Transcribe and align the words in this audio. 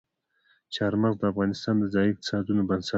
چار 0.75 0.93
مغز 1.01 1.17
د 1.19 1.23
افغانستان 1.31 1.75
د 1.79 1.83
ځایي 1.93 2.09
اقتصادونو 2.11 2.61
بنسټ 2.69 2.87
دی. 2.87 2.89